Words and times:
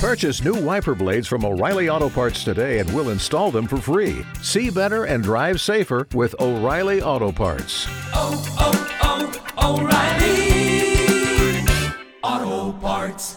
Purchase 0.00 0.42
new 0.42 0.54
wiper 0.54 0.94
blades 0.94 1.28
from 1.28 1.44
O'Reilly 1.44 1.90
Auto 1.90 2.08
Parts 2.08 2.42
today 2.42 2.78
and 2.78 2.90
we'll 2.94 3.10
install 3.10 3.50
them 3.50 3.66
for 3.66 3.76
free. 3.76 4.24
See 4.40 4.70
better 4.70 5.04
and 5.04 5.22
drive 5.22 5.60
safer 5.60 6.08
with 6.14 6.34
O'Reilly 6.40 7.02
Auto 7.02 7.30
Parts. 7.30 7.84
Oh, 8.14 8.42
oh, 8.58 9.30
oh, 9.58 9.82
O'Reilly 9.82 11.66
Auto 12.22 12.72
Parts. 12.78 13.36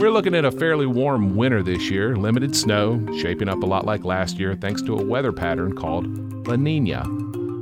We're 0.00 0.12
looking 0.12 0.36
at 0.36 0.44
a 0.44 0.52
fairly 0.52 0.86
warm 0.86 1.34
winter 1.34 1.64
this 1.64 1.90
year, 1.90 2.14
limited 2.14 2.54
snow, 2.54 3.04
shaping 3.18 3.48
up 3.48 3.64
a 3.64 3.66
lot 3.66 3.84
like 3.84 4.04
last 4.04 4.38
year 4.38 4.54
thanks 4.54 4.82
to 4.82 4.96
a 4.96 5.02
weather 5.02 5.32
pattern 5.32 5.74
called 5.74 6.46
La 6.46 6.54
Nina. 6.54 7.04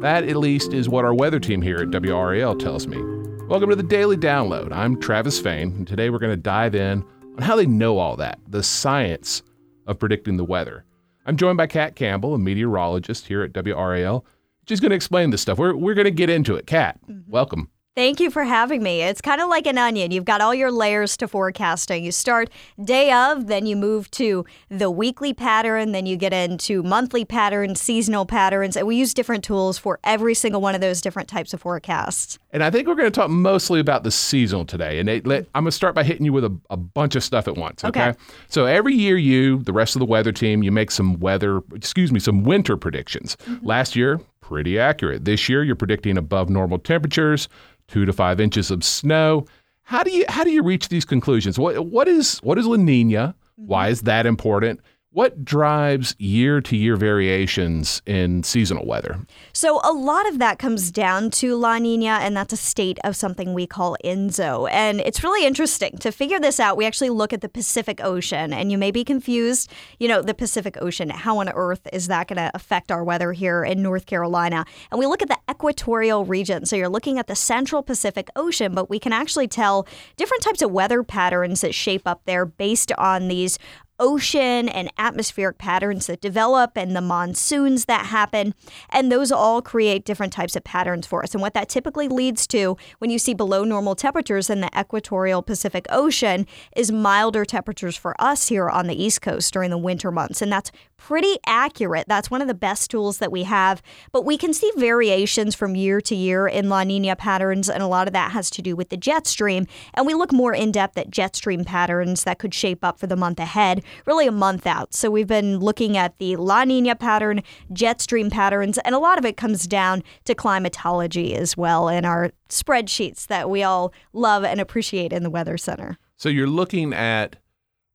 That, 0.00 0.24
at 0.24 0.36
least, 0.36 0.74
is 0.74 0.90
what 0.90 1.06
our 1.06 1.14
weather 1.14 1.40
team 1.40 1.62
here 1.62 1.78
at 1.78 1.88
WRAL 1.88 2.58
tells 2.58 2.86
me. 2.86 3.19
Welcome 3.50 3.70
to 3.70 3.74
the 3.74 3.82
Daily 3.82 4.16
Download. 4.16 4.70
I'm 4.70 5.00
Travis 5.00 5.40
Fain, 5.40 5.72
and 5.72 5.84
today 5.84 6.08
we're 6.08 6.20
going 6.20 6.30
to 6.30 6.36
dive 6.36 6.76
in 6.76 7.04
on 7.36 7.42
how 7.42 7.56
they 7.56 7.66
know 7.66 7.98
all 7.98 8.14
that, 8.14 8.38
the 8.46 8.62
science 8.62 9.42
of 9.88 9.98
predicting 9.98 10.36
the 10.36 10.44
weather. 10.44 10.84
I'm 11.26 11.36
joined 11.36 11.56
by 11.56 11.66
Kat 11.66 11.96
Campbell, 11.96 12.32
a 12.32 12.38
meteorologist 12.38 13.26
here 13.26 13.42
at 13.42 13.52
WRAL. 13.52 14.24
She's 14.68 14.78
going 14.78 14.90
to 14.90 14.96
explain 14.96 15.30
this 15.30 15.42
stuff. 15.42 15.58
We're, 15.58 15.74
we're 15.74 15.94
going 15.94 16.04
to 16.04 16.12
get 16.12 16.30
into 16.30 16.54
it. 16.54 16.68
Kat, 16.68 17.00
mm-hmm. 17.08 17.28
welcome. 17.28 17.70
Thank 17.96 18.20
you 18.20 18.30
for 18.30 18.44
having 18.44 18.84
me. 18.84 19.02
It's 19.02 19.20
kind 19.20 19.40
of 19.40 19.48
like 19.48 19.66
an 19.66 19.76
onion. 19.76 20.12
You've 20.12 20.24
got 20.24 20.40
all 20.40 20.54
your 20.54 20.70
layers 20.70 21.16
to 21.16 21.26
forecasting. 21.26 22.04
You 22.04 22.12
start 22.12 22.48
day 22.84 23.10
of, 23.12 23.48
then 23.48 23.66
you 23.66 23.74
move 23.74 24.08
to 24.12 24.44
the 24.68 24.92
weekly 24.92 25.34
pattern, 25.34 25.90
then 25.90 26.06
you 26.06 26.16
get 26.16 26.32
into 26.32 26.84
monthly 26.84 27.24
patterns, 27.24 27.82
seasonal 27.82 28.26
patterns, 28.26 28.76
and 28.76 28.86
we 28.86 28.94
use 28.94 29.12
different 29.12 29.42
tools 29.42 29.76
for 29.76 29.98
every 30.04 30.34
single 30.34 30.60
one 30.60 30.76
of 30.76 30.80
those 30.80 31.00
different 31.00 31.28
types 31.28 31.52
of 31.52 31.60
forecasts. 31.60 32.38
And 32.52 32.62
I 32.62 32.70
think 32.70 32.86
we're 32.86 32.94
going 32.94 33.10
to 33.10 33.10
talk 33.10 33.28
mostly 33.28 33.80
about 33.80 34.04
the 34.04 34.12
seasonal 34.12 34.64
today. 34.64 35.00
And 35.00 35.08
let, 35.26 35.48
I'm 35.56 35.64
going 35.64 35.70
to 35.70 35.72
start 35.72 35.96
by 35.96 36.04
hitting 36.04 36.24
you 36.24 36.32
with 36.32 36.44
a, 36.44 36.56
a 36.70 36.76
bunch 36.76 37.16
of 37.16 37.24
stuff 37.24 37.48
at 37.48 37.56
once. 37.56 37.84
Okay? 37.84 38.10
Okay. 38.10 38.18
So 38.46 38.66
every 38.66 38.94
year, 38.94 39.16
you, 39.16 39.64
the 39.64 39.72
rest 39.72 39.96
of 39.96 40.00
the 40.00 40.06
weather 40.06 40.30
team, 40.30 40.62
you 40.62 40.70
make 40.70 40.92
some 40.92 41.18
weather, 41.18 41.60
excuse 41.74 42.12
me, 42.12 42.20
some 42.20 42.44
winter 42.44 42.76
predictions. 42.76 43.36
Mm-hmm. 43.46 43.66
Last 43.66 43.96
year, 43.96 44.20
pretty 44.50 44.80
accurate. 44.80 45.24
This 45.24 45.48
year, 45.48 45.62
you're 45.62 45.76
predicting 45.76 46.18
above 46.18 46.50
normal 46.50 46.80
temperatures, 46.80 47.48
two 47.86 48.04
to 48.04 48.12
five 48.12 48.40
inches 48.40 48.72
of 48.72 48.82
snow. 48.82 49.46
How 49.82 50.02
do 50.02 50.10
you 50.10 50.24
how 50.28 50.42
do 50.42 50.50
you 50.50 50.64
reach 50.64 50.88
these 50.88 51.04
conclusions? 51.04 51.56
What 51.56 51.86
what 51.86 52.08
is 52.08 52.38
what 52.38 52.58
is 52.58 52.66
La 52.66 52.74
Nina? 52.74 53.36
Why 53.54 53.84
mm-hmm. 53.84 53.92
is 53.92 54.02
that 54.02 54.26
important? 54.26 54.80
What 55.12 55.44
drives 55.44 56.14
year 56.20 56.60
to 56.60 56.76
year 56.76 56.94
variations 56.94 58.00
in 58.06 58.44
seasonal 58.44 58.86
weather? 58.86 59.18
So, 59.52 59.80
a 59.82 59.90
lot 59.90 60.28
of 60.28 60.38
that 60.38 60.60
comes 60.60 60.92
down 60.92 61.32
to 61.32 61.56
La 61.56 61.78
Nina, 61.78 62.20
and 62.22 62.36
that's 62.36 62.52
a 62.52 62.56
state 62.56 63.00
of 63.02 63.16
something 63.16 63.52
we 63.52 63.66
call 63.66 63.96
ENSO. 64.04 64.70
And 64.70 65.00
it's 65.00 65.24
really 65.24 65.44
interesting. 65.44 65.98
To 65.98 66.12
figure 66.12 66.38
this 66.38 66.60
out, 66.60 66.76
we 66.76 66.86
actually 66.86 67.10
look 67.10 67.32
at 67.32 67.40
the 67.40 67.48
Pacific 67.48 68.00
Ocean, 68.00 68.52
and 68.52 68.70
you 68.70 68.78
may 68.78 68.92
be 68.92 69.02
confused. 69.02 69.68
You 69.98 70.06
know, 70.06 70.22
the 70.22 70.32
Pacific 70.32 70.76
Ocean, 70.80 71.10
how 71.10 71.38
on 71.38 71.48
earth 71.48 71.88
is 71.92 72.06
that 72.06 72.28
going 72.28 72.36
to 72.36 72.52
affect 72.54 72.92
our 72.92 73.02
weather 73.02 73.32
here 73.32 73.64
in 73.64 73.82
North 73.82 74.06
Carolina? 74.06 74.64
And 74.92 75.00
we 75.00 75.06
look 75.06 75.22
at 75.22 75.28
the 75.28 75.38
equatorial 75.50 76.24
region. 76.24 76.66
So, 76.66 76.76
you're 76.76 76.88
looking 76.88 77.18
at 77.18 77.26
the 77.26 77.34
central 77.34 77.82
Pacific 77.82 78.28
Ocean, 78.36 78.76
but 78.76 78.88
we 78.88 79.00
can 79.00 79.12
actually 79.12 79.48
tell 79.48 79.88
different 80.16 80.44
types 80.44 80.62
of 80.62 80.70
weather 80.70 81.02
patterns 81.02 81.62
that 81.62 81.74
shape 81.74 82.06
up 82.06 82.22
there 82.26 82.46
based 82.46 82.92
on 82.96 83.26
these 83.26 83.58
ocean 84.00 84.68
and 84.68 84.90
atmospheric 84.98 85.58
patterns 85.58 86.06
that 86.06 86.20
develop 86.20 86.72
and 86.76 86.96
the 86.96 87.00
monsoons 87.00 87.84
that 87.84 88.06
happen. 88.06 88.54
And 88.88 89.12
those 89.12 89.30
all 89.30 89.62
create 89.62 90.04
different 90.04 90.32
types 90.32 90.56
of 90.56 90.64
patterns 90.64 91.06
for 91.06 91.22
us. 91.22 91.34
And 91.34 91.42
what 91.42 91.54
that 91.54 91.68
typically 91.68 92.08
leads 92.08 92.46
to 92.48 92.76
when 92.98 93.10
you 93.10 93.18
see 93.18 93.34
below 93.34 93.62
normal 93.62 93.94
temperatures 93.94 94.50
in 94.50 94.60
the 94.60 94.70
equatorial 94.78 95.42
Pacific 95.42 95.86
Ocean 95.90 96.46
is 96.74 96.90
milder 96.90 97.44
temperatures 97.44 97.96
for 97.96 98.20
us 98.20 98.48
here 98.48 98.68
on 98.68 98.86
the 98.86 99.00
East 99.00 99.22
Coast 99.22 99.52
during 99.52 99.70
the 99.70 99.78
winter 99.78 100.10
months. 100.10 100.42
And 100.42 100.50
that's 100.50 100.72
pretty 100.96 101.38
accurate. 101.46 102.06
That's 102.08 102.30
one 102.30 102.42
of 102.42 102.48
the 102.48 102.54
best 102.54 102.90
tools 102.90 103.18
that 103.18 103.32
we 103.32 103.44
have. 103.44 103.82
But 104.12 104.24
we 104.24 104.36
can 104.36 104.52
see 104.52 104.70
variations 104.76 105.54
from 105.54 105.74
year 105.74 106.00
to 106.02 106.14
year 106.14 106.46
in 106.46 106.68
La 106.68 106.84
Nina 106.84 107.16
patterns, 107.16 107.70
and 107.70 107.82
a 107.82 107.86
lot 107.86 108.06
of 108.06 108.12
that 108.12 108.32
has 108.32 108.50
to 108.50 108.62
do 108.62 108.76
with 108.76 108.90
the 108.90 108.96
jet 108.96 109.26
stream. 109.26 109.66
And 109.94 110.06
we 110.06 110.14
look 110.14 110.32
more 110.32 110.54
in 110.54 110.72
depth 110.72 110.98
at 110.98 111.10
jet 111.10 111.34
stream 111.36 111.64
patterns 111.64 112.24
that 112.24 112.38
could 112.38 112.52
shape 112.52 112.84
up 112.84 112.98
for 112.98 113.06
the 113.06 113.16
month 113.16 113.40
ahead, 113.40 113.82
really 114.06 114.26
a 114.26 114.32
month 114.32 114.66
out. 114.66 114.94
So 114.94 115.10
we've 115.10 115.26
been 115.26 115.58
looking 115.58 115.96
at 115.96 116.18
the 116.18 116.36
La 116.36 116.64
Nina 116.64 116.94
pattern, 116.96 117.42
jet 117.72 118.00
stream 118.00 118.30
patterns, 118.30 118.78
and 118.78 118.94
a 118.94 118.98
lot 118.98 119.18
of 119.18 119.24
it 119.24 119.36
comes 119.36 119.66
down 119.66 120.02
to 120.24 120.34
climatology 120.34 121.34
as 121.34 121.56
well 121.56 121.88
in 121.88 122.04
our 122.04 122.30
spreadsheets 122.48 123.26
that 123.28 123.48
we 123.50 123.62
all 123.62 123.92
love 124.12 124.44
and 124.44 124.60
appreciate 124.60 125.12
in 125.12 125.22
the 125.22 125.30
Weather 125.30 125.56
Center. 125.56 125.98
So 126.16 126.28
you're 126.28 126.46
looking 126.46 126.92
at 126.92 127.36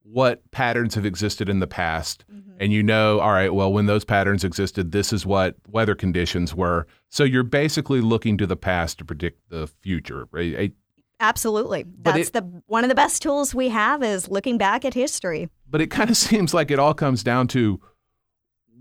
what 0.03 0.49
patterns 0.51 0.95
have 0.95 1.05
existed 1.05 1.49
in 1.49 1.59
the 1.59 1.67
past, 1.67 2.25
mm-hmm. 2.31 2.51
and 2.59 2.71
you 2.71 2.83
know, 2.83 3.19
all 3.19 3.31
right, 3.31 3.53
well, 3.53 3.73
when 3.73 3.87
those 3.87 4.05
patterns 4.05 4.43
existed, 4.43 4.91
this 4.91 5.11
is 5.11 5.25
what 5.25 5.55
weather 5.67 5.95
conditions 5.95 6.53
were. 6.53 6.85
So 7.09 7.23
you're 7.23 7.43
basically 7.43 8.01
looking 8.01 8.37
to 8.37 8.45
the 8.45 8.55
past 8.55 8.99
to 8.99 9.05
predict 9.05 9.49
the 9.49 9.67
future. 9.67 10.27
Right? 10.31 10.73
Absolutely. 11.19 11.85
That's 12.01 12.29
it- 12.29 12.33
the 12.33 12.61
one 12.67 12.83
of 12.83 12.89
the 12.89 12.95
best 12.95 13.21
tools 13.21 13.55
we 13.55 13.69
have 13.69 14.03
is 14.03 14.29
looking 14.29 14.57
back 14.57 14.85
at 14.85 14.93
history. 14.93 15.49
But 15.75 15.81
it 15.81 15.91
kind 15.91 16.09
of 16.09 16.15
seems 16.27 16.53
like 16.53 16.71
it 16.71 16.79
all 16.79 16.93
comes 16.93 17.21
down 17.21 17.49
to 17.49 17.81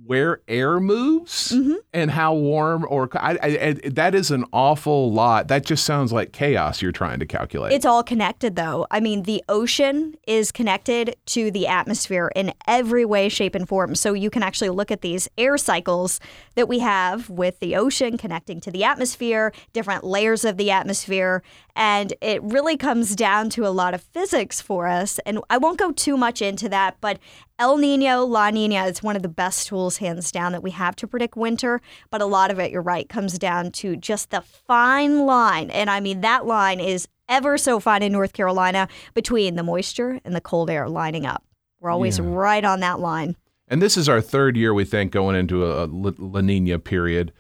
where 0.06 0.40
air 0.48 0.80
moves 0.80 1.52
Mm-hmm. 1.52 1.74
and 1.92 2.10
how 2.10 2.34
warm 2.34 2.84
or 2.88 3.08
I, 3.14 3.32
I, 3.42 3.48
I- 3.84 3.88
that 3.90 4.14
is 4.14 4.30
an 4.30 4.44
awful 4.52 5.12
lot. 5.12 5.48
That 5.48 5.64
just 5.64 5.84
sounds 5.84 6.12
like 6.12 6.32
chaos 6.32 6.82
you're 6.82 6.92
trying 6.92 7.18
to 7.20 7.26
calculate. 7.26 7.72
It's 7.72 7.86
all 7.86 8.02
connected, 8.02 8.56
though. 8.56 8.86
I 8.90 9.00
mean, 9.00 9.22
the 9.22 9.42
ocean 9.48 10.14
is 10.26 10.52
connected 10.52 11.16
to 11.26 11.50
the 11.50 11.66
atmosphere 11.66 12.30
in 12.36 12.52
every 12.66 13.04
way, 13.04 13.28
shape, 13.28 13.54
and 13.54 13.68
form. 13.68 13.94
So 13.94 14.12
you 14.12 14.30
can 14.30 14.42
actually 14.42 14.70
look 14.70 14.90
at 14.90 15.00
these 15.00 15.28
air 15.38 15.56
cycles 15.56 16.20
that 16.54 16.68
we 16.68 16.80
have 16.80 17.30
with 17.30 17.60
the 17.60 17.76
ocean 17.76 18.18
connecting 18.18 18.60
to 18.62 18.70
the 18.70 18.84
atmosphere, 18.84 19.52
different 19.72 20.04
layers 20.04 20.44
of 20.44 20.56
the 20.56 20.70
atmosphere. 20.70 21.42
And 21.76 22.12
it 22.20 22.42
really 22.42 22.76
comes 22.76 23.16
down 23.16 23.50
to 23.50 23.66
a 23.66 23.70
lot 23.70 23.94
of 23.94 24.02
physics 24.02 24.60
for 24.60 24.86
us. 24.86 25.18
And 25.26 25.40
I 25.50 25.58
won't 25.58 25.78
go 25.78 25.90
too 25.90 26.16
much 26.16 26.40
into 26.42 26.68
that, 26.68 26.96
but 27.00 27.18
El 27.58 27.76
Nino, 27.76 28.24
La 28.24 28.50
Nina 28.50 28.84
is 28.86 29.00
one 29.02 29.14
of 29.14 29.22
the 29.22 29.28
best 29.28 29.68
tools, 29.68 29.98
hands 29.98 30.32
down, 30.32 30.50
that 30.52 30.62
we 30.62 30.72
have 30.72 30.96
to 30.96 31.06
predict 31.06 31.36
winter. 31.36 31.80
But 32.10 32.20
a 32.20 32.26
lot 32.26 32.50
of 32.50 32.58
it, 32.58 32.72
you're 32.72 32.82
right, 32.82 33.08
comes 33.08 33.38
down 33.38 33.70
to 33.72 33.94
just 33.96 34.30
the 34.30 34.40
fine 34.40 35.24
line. 35.24 35.70
And 35.70 35.88
I 35.88 36.00
mean, 36.00 36.20
that 36.22 36.46
line 36.46 36.80
is 36.80 37.06
ever 37.28 37.56
so 37.56 37.78
fine 37.78 38.02
in 38.02 38.10
North 38.12 38.32
Carolina 38.32 38.88
between 39.14 39.54
the 39.54 39.62
moisture 39.62 40.18
and 40.24 40.34
the 40.34 40.40
cold 40.40 40.68
air 40.68 40.88
lining 40.88 41.26
up. 41.26 41.44
We're 41.80 41.90
always 41.90 42.18
Yeah. 42.18 42.24
right 42.26 42.64
on 42.64 42.80
that 42.80 42.98
line. 42.98 43.36
And 43.68 43.80
this 43.80 43.96
is 43.96 44.08
our 44.08 44.20
third 44.20 44.56
year, 44.56 44.74
we 44.74 44.84
think, 44.84 45.12
going 45.12 45.36
into 45.36 45.64
a, 45.64 45.84
a 45.84 45.86
La 45.86 46.40
Nina 46.40 46.78
period. 46.80 47.32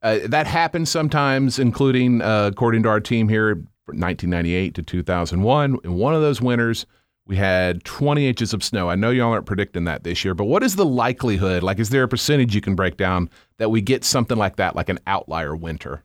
Uh, 0.00 0.20
that 0.26 0.46
happens 0.46 0.90
sometimes, 0.90 1.58
including, 1.58 2.22
uh, 2.22 2.46
according 2.52 2.84
to 2.84 2.88
our 2.88 3.00
team 3.00 3.28
here, 3.28 3.54
1998 3.86 4.74
to 4.74 4.82
2001. 4.82 5.78
In 5.84 5.94
one 5.94 6.14
of 6.14 6.22
those 6.22 6.40
winters, 6.40 6.86
we 7.26 7.36
had 7.36 7.82
20 7.84 8.28
inches 8.28 8.52
of 8.52 8.62
snow. 8.62 8.88
I 8.88 8.94
know 8.94 9.10
y'all 9.10 9.32
aren't 9.32 9.46
predicting 9.46 9.84
that 9.84 10.04
this 10.04 10.24
year, 10.24 10.34
but 10.34 10.44
what 10.44 10.62
is 10.62 10.76
the 10.76 10.84
likelihood? 10.84 11.62
Like, 11.62 11.80
is 11.80 11.90
there 11.90 12.04
a 12.04 12.08
percentage 12.08 12.54
you 12.54 12.60
can 12.60 12.76
break 12.76 12.96
down 12.96 13.30
that 13.58 13.70
we 13.70 13.80
get 13.80 14.04
something 14.04 14.36
like 14.36 14.56
that, 14.56 14.76
like 14.76 14.88
an 14.88 15.00
outlier 15.06 15.56
winter? 15.56 16.04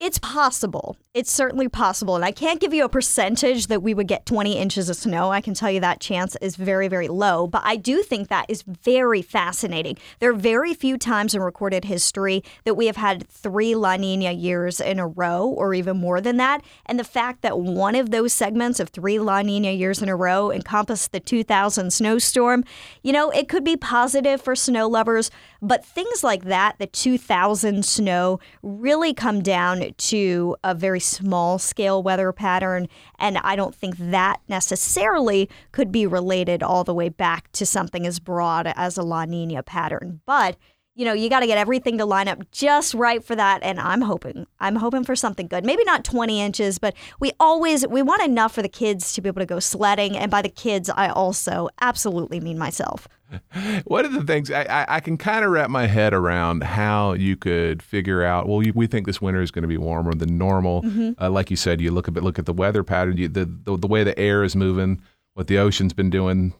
It's 0.00 0.18
possible. 0.18 0.96
It's 1.12 1.30
certainly 1.30 1.68
possible. 1.68 2.16
And 2.16 2.24
I 2.24 2.30
can't 2.30 2.58
give 2.58 2.72
you 2.72 2.86
a 2.86 2.88
percentage 2.88 3.66
that 3.66 3.82
we 3.82 3.92
would 3.92 4.08
get 4.08 4.24
20 4.24 4.56
inches 4.56 4.88
of 4.88 4.96
snow. 4.96 5.30
I 5.30 5.42
can 5.42 5.52
tell 5.52 5.70
you 5.70 5.78
that 5.80 6.00
chance 6.00 6.36
is 6.40 6.56
very, 6.56 6.88
very 6.88 7.08
low. 7.08 7.46
But 7.46 7.60
I 7.66 7.76
do 7.76 8.02
think 8.02 8.28
that 8.28 8.46
is 8.48 8.62
very 8.62 9.20
fascinating. 9.20 9.98
There 10.18 10.30
are 10.30 10.34
very 10.34 10.72
few 10.72 10.96
times 10.96 11.34
in 11.34 11.42
recorded 11.42 11.84
history 11.84 12.42
that 12.64 12.76
we 12.76 12.86
have 12.86 12.96
had 12.96 13.28
three 13.28 13.74
La 13.74 13.96
Nina 13.96 14.32
years 14.32 14.80
in 14.80 14.98
a 14.98 15.06
row 15.06 15.46
or 15.46 15.74
even 15.74 15.98
more 15.98 16.22
than 16.22 16.38
that. 16.38 16.62
And 16.86 16.98
the 16.98 17.04
fact 17.04 17.42
that 17.42 17.58
one 17.58 17.94
of 17.94 18.10
those 18.10 18.32
segments 18.32 18.80
of 18.80 18.88
three 18.88 19.18
La 19.18 19.42
Nina 19.42 19.72
years 19.72 20.00
in 20.00 20.08
a 20.08 20.16
row 20.16 20.50
encompassed 20.50 21.12
the 21.12 21.20
2000 21.20 21.92
snowstorm, 21.92 22.64
you 23.02 23.12
know, 23.12 23.28
it 23.30 23.50
could 23.50 23.64
be 23.64 23.76
positive 23.76 24.40
for 24.40 24.56
snow 24.56 24.88
lovers. 24.88 25.30
But 25.60 25.84
things 25.84 26.24
like 26.24 26.44
that, 26.44 26.78
the 26.78 26.86
2000 26.86 27.84
snow, 27.84 28.40
really 28.62 29.12
come 29.12 29.42
down 29.42 29.89
to 29.98 30.56
a 30.64 30.74
very 30.74 31.00
small 31.00 31.58
scale 31.58 32.02
weather 32.02 32.32
pattern. 32.32 32.88
And 33.18 33.38
I 33.38 33.56
don't 33.56 33.74
think 33.74 33.96
that 33.98 34.40
necessarily 34.48 35.48
could 35.72 35.90
be 35.92 36.06
related 36.06 36.62
all 36.62 36.84
the 36.84 36.94
way 36.94 37.08
back 37.08 37.50
to 37.52 37.66
something 37.66 38.06
as 38.06 38.18
broad 38.18 38.72
as 38.76 38.96
a 38.96 39.02
La 39.02 39.24
Nina 39.24 39.62
pattern. 39.62 40.20
But 40.26 40.56
you 40.94 41.04
know, 41.04 41.12
you 41.12 41.30
got 41.30 41.40
to 41.40 41.46
get 41.46 41.56
everything 41.56 41.98
to 41.98 42.04
line 42.04 42.28
up 42.28 42.50
just 42.50 42.94
right 42.94 43.22
for 43.24 43.36
that. 43.36 43.62
And 43.62 43.78
I'm 43.80 44.02
hoping, 44.02 44.46
I'm 44.58 44.76
hoping 44.76 45.04
for 45.04 45.14
something 45.14 45.46
good. 45.46 45.64
Maybe 45.64 45.84
not 45.84 46.04
20 46.04 46.40
inches, 46.40 46.78
but 46.78 46.94
we 47.20 47.32
always, 47.38 47.86
we 47.86 48.02
want 48.02 48.22
enough 48.22 48.52
for 48.52 48.62
the 48.62 48.68
kids 48.68 49.12
to 49.14 49.20
be 49.20 49.28
able 49.28 49.40
to 49.40 49.46
go 49.46 49.60
sledding. 49.60 50.16
And 50.16 50.30
by 50.30 50.42
the 50.42 50.48
kids, 50.48 50.90
I 50.90 51.08
also 51.08 51.68
absolutely 51.80 52.40
mean 52.40 52.58
myself. 52.58 53.08
One 53.84 54.04
of 54.04 54.12
the 54.12 54.24
things 54.24 54.50
I, 54.50 54.62
I, 54.62 54.96
I 54.96 55.00
can 55.00 55.16
kind 55.16 55.44
of 55.44 55.52
wrap 55.52 55.70
my 55.70 55.86
head 55.86 56.12
around 56.12 56.64
how 56.64 57.12
you 57.12 57.36
could 57.36 57.82
figure 57.82 58.24
out. 58.24 58.48
Well, 58.48 58.62
you, 58.62 58.72
we 58.74 58.88
think 58.88 59.06
this 59.06 59.22
winter 59.22 59.40
is 59.40 59.52
going 59.52 59.62
to 59.62 59.68
be 59.68 59.78
warmer 59.78 60.12
than 60.14 60.36
normal. 60.36 60.82
Uh, 61.20 61.30
like 61.30 61.50
you 61.50 61.56
said, 61.56 61.80
you 61.80 61.92
look 61.92 62.08
at 62.08 62.14
look 62.14 62.40
at 62.40 62.46
the 62.46 62.52
weather 62.52 62.82
pattern, 62.82 63.16
you, 63.16 63.28
the, 63.28 63.44
the 63.44 63.76
the 63.76 63.86
way 63.86 64.02
the 64.02 64.18
air 64.18 64.42
is 64.42 64.56
moving, 64.56 65.00
what 65.34 65.46
the 65.46 65.58
ocean's 65.58 65.92
been 65.92 66.10
doing. 66.10 66.54